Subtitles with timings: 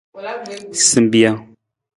[0.87, 1.39] Simbijang.